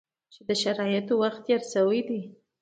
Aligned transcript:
چې 0.33 0.41
د 0.47 0.51
شرایطو 0.61 1.13
وخت 1.23 1.41
تېر 1.45 1.61
شوی 1.73 1.99
دی. 2.07 2.21